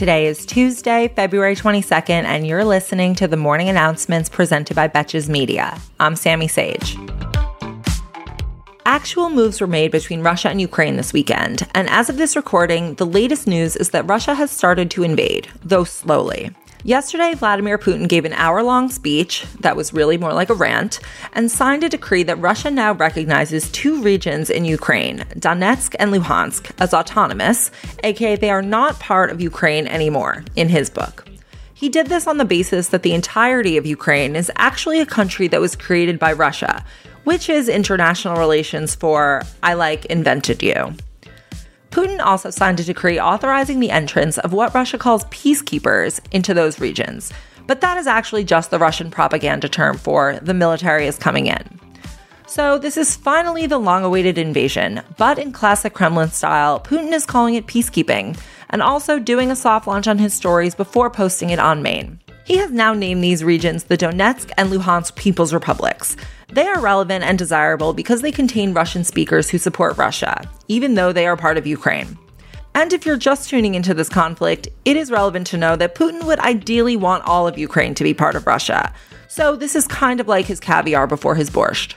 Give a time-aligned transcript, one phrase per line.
[0.00, 5.28] Today is Tuesday, February 22nd, and you're listening to the morning announcements presented by Betches
[5.28, 5.78] Media.
[6.00, 6.96] I'm Sammy Sage.
[8.86, 12.94] Actual moves were made between Russia and Ukraine this weekend, and as of this recording,
[12.94, 16.50] the latest news is that Russia has started to invade, though slowly.
[16.82, 20.98] Yesterday, Vladimir Putin gave an hour long speech that was really more like a rant
[21.34, 26.70] and signed a decree that Russia now recognizes two regions in Ukraine, Donetsk and Luhansk,
[26.78, 27.70] as autonomous,
[28.02, 31.28] aka they are not part of Ukraine anymore, in his book.
[31.74, 35.48] He did this on the basis that the entirety of Ukraine is actually a country
[35.48, 36.82] that was created by Russia,
[37.24, 40.94] which is international relations for I like invented you.
[41.90, 46.80] Putin also signed a decree authorizing the entrance of what Russia calls peacekeepers into those
[46.80, 47.32] regions,
[47.66, 51.80] but that is actually just the Russian propaganda term for the military is coming in.
[52.46, 57.26] So, this is finally the long awaited invasion, but in classic Kremlin style, Putin is
[57.26, 58.38] calling it peacekeeping
[58.70, 62.18] and also doing a soft launch on his stories before posting it on Main.
[62.44, 66.16] He has now named these regions the Donetsk and Luhansk People's Republics.
[66.52, 71.12] They are relevant and desirable because they contain Russian speakers who support Russia, even though
[71.12, 72.18] they are part of Ukraine.
[72.74, 76.24] And if you're just tuning into this conflict, it is relevant to know that Putin
[76.24, 78.92] would ideally want all of Ukraine to be part of Russia.
[79.28, 81.94] So this is kind of like his caviar before his borscht.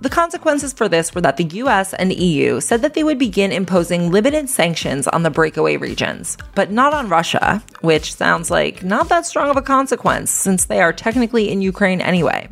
[0.00, 3.52] The consequences for this were that the US and EU said that they would begin
[3.52, 9.08] imposing limited sanctions on the breakaway regions, but not on Russia, which sounds like not
[9.10, 12.48] that strong of a consequence since they are technically in Ukraine anyway.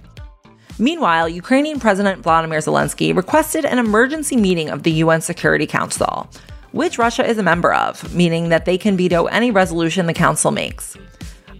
[0.80, 6.26] Meanwhile, Ukrainian President Vladimir Zelensky requested an emergency meeting of the UN Security Council,
[6.72, 10.50] which Russia is a member of, meaning that they can veto any resolution the council
[10.50, 10.96] makes.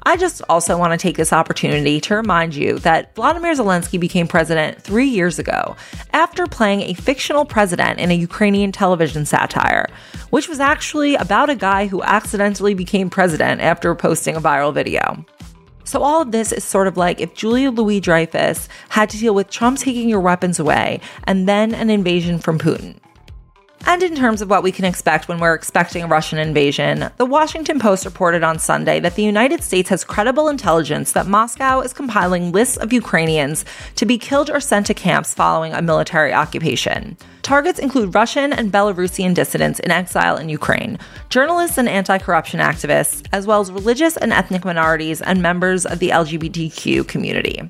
[0.04, 4.26] I just also want to take this opportunity to remind you that Vladimir Zelensky became
[4.26, 5.76] president three years ago
[6.14, 9.86] after playing a fictional president in a Ukrainian television satire,
[10.30, 15.26] which was actually about a guy who accidentally became president after posting a viral video.
[15.84, 19.34] So, all of this is sort of like if Julia Louis Dreyfus had to deal
[19.34, 22.96] with Trump taking your weapons away and then an invasion from Putin.
[23.86, 27.24] And in terms of what we can expect when we're expecting a Russian invasion, the
[27.24, 31.92] Washington Post reported on Sunday that the United States has credible intelligence that Moscow is
[31.92, 33.64] compiling lists of Ukrainians
[33.96, 37.16] to be killed or sent to camps following a military occupation.
[37.42, 40.98] Targets include Russian and Belarusian dissidents in exile in Ukraine,
[41.30, 45.98] journalists and anti corruption activists, as well as religious and ethnic minorities and members of
[45.98, 47.68] the LGBTQ community.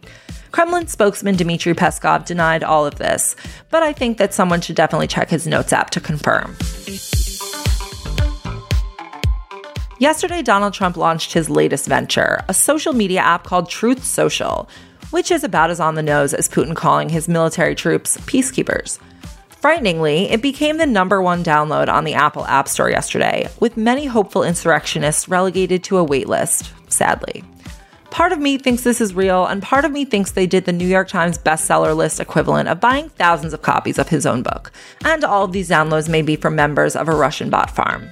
[0.53, 3.37] Kremlin spokesman Dmitry Peskov denied all of this,
[3.71, 6.57] but I think that someone should definitely check his notes app to confirm.
[9.99, 14.69] Yesterday, Donald Trump launched his latest venture, a social media app called Truth Social,
[15.11, 18.99] which is about as on the nose as Putin calling his military troops peacekeepers.
[19.61, 24.07] Frighteningly, it became the number one download on the Apple App Store yesterday, with many
[24.07, 27.45] hopeful insurrectionists relegated to a waitlist, sadly.
[28.11, 30.73] Part of me thinks this is real, and part of me thinks they did the
[30.73, 34.73] New York Times bestseller list equivalent of buying thousands of copies of his own book.
[35.05, 38.11] And all of these downloads may be from members of a Russian bot farm.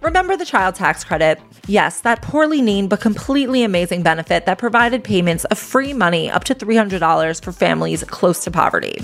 [0.00, 1.38] Remember the child tax credit?
[1.66, 6.44] Yes, that poorly named but completely amazing benefit that provided payments of free money up
[6.44, 8.98] to $300 for families close to poverty.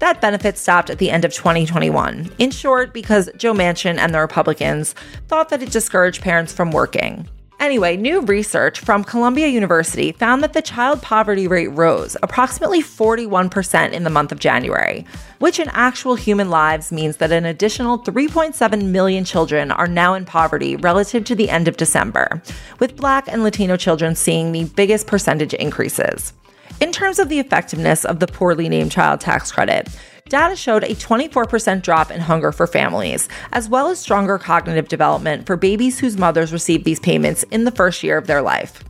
[0.00, 2.32] That benefit stopped at the end of 2021.
[2.38, 4.94] In short, because Joe Manchin and the Republicans
[5.28, 7.28] thought that it discouraged parents from working.
[7.72, 13.92] Anyway, new research from Columbia University found that the child poverty rate rose approximately 41%
[13.92, 15.06] in the month of January,
[15.38, 20.26] which in actual human lives means that an additional 3.7 million children are now in
[20.26, 22.42] poverty relative to the end of December,
[22.78, 26.34] with Black and Latino children seeing the biggest percentage increases.
[26.78, 29.88] In terms of the effectiveness of the poorly named child tax credit,
[30.28, 35.46] data showed a 24% drop in hunger for families, as well as stronger cognitive development
[35.46, 38.82] for babies whose mothers received these payments in the first year of their life.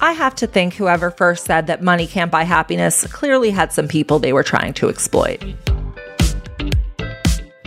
[0.00, 3.88] I have to think whoever first said that money can't buy happiness clearly had some
[3.88, 5.42] people they were trying to exploit.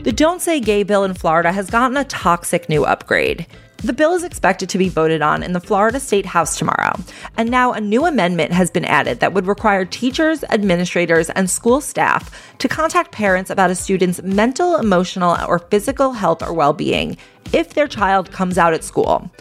[0.03, 3.45] The Don't Say Gay bill in Florida has gotten a toxic new upgrade.
[3.83, 6.93] The bill is expected to be voted on in the Florida State House tomorrow,
[7.35, 11.81] and now a new amendment has been added that would require teachers, administrators, and school
[11.81, 17.17] staff to contact parents about a student's mental, emotional, or physical health or well being
[17.53, 19.31] if their child comes out at school.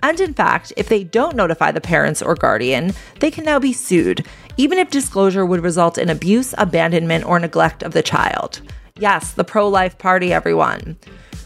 [0.00, 3.72] And in fact, if they don't notify the parents or guardian, they can now be
[3.72, 4.24] sued,
[4.56, 8.60] even if disclosure would result in abuse, abandonment, or neglect of the child.
[8.96, 10.96] Yes, the pro life party, everyone.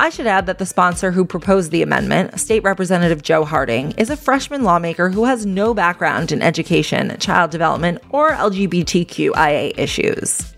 [0.02, 4.10] I should add that the sponsor who proposed the amendment, State Representative Joe Harding, is
[4.10, 10.54] a freshman lawmaker who has no background in education, child development, or LGBTQIA issues.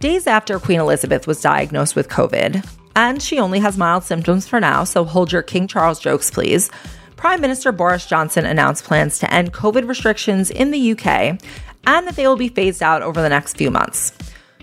[0.00, 4.60] Days after Queen Elizabeth was diagnosed with COVID, and she only has mild symptoms for
[4.60, 6.70] now, so hold your King Charles jokes, please.
[7.16, 11.40] Prime Minister Boris Johnson announced plans to end COVID restrictions in the UK
[11.86, 14.12] and that they will be phased out over the next few months.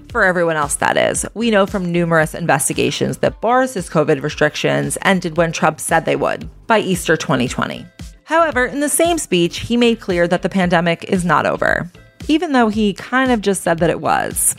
[0.09, 1.25] For everyone else, that is.
[1.33, 6.49] We know from numerous investigations that Boris's COVID restrictions ended when Trump said they would,
[6.65, 7.85] by Easter 2020.
[8.23, 11.89] However, in the same speech, he made clear that the pandemic is not over,
[12.27, 14.55] even though he kind of just said that it was.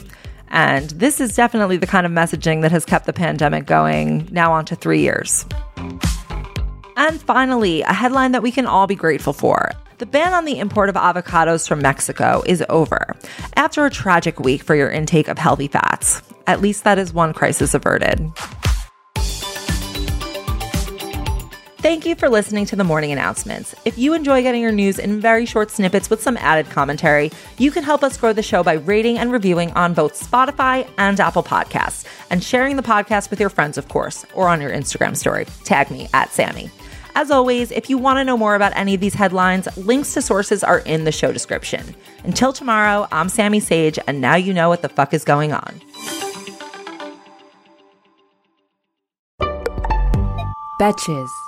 [0.48, 4.52] And this is definitely the kind of messaging that has kept the pandemic going now
[4.52, 5.46] on to three years.
[6.96, 9.72] And finally, a headline that we can all be grateful for.
[9.98, 13.16] The ban on the import of avocados from Mexico is over
[13.56, 16.22] after a tragic week for your intake of healthy fats.
[16.46, 18.30] At least that is one crisis averted.
[21.80, 23.74] Thank you for listening to the morning announcements.
[23.84, 27.72] If you enjoy getting your news in very short snippets with some added commentary, you
[27.72, 31.42] can help us grow the show by rating and reviewing on both Spotify and Apple
[31.42, 35.46] Podcasts, and sharing the podcast with your friends, of course, or on your Instagram story.
[35.64, 36.70] Tag me at Sammy.
[37.14, 40.22] As always, if you want to know more about any of these headlines, links to
[40.22, 41.94] sources are in the show description.
[42.24, 45.80] Until tomorrow, I'm Sammy Sage, and now you know what the fuck is going on.
[50.80, 51.47] Betches.